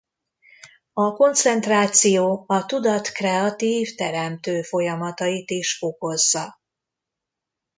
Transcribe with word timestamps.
A 0.93 1.13
koncentráció 1.13 2.43
a 2.47 2.65
tudat 2.65 3.07
kreatív-teremtő 3.11 4.61
folyamatait 4.61 5.49
is 5.49 5.77
fokozza. 5.77 6.59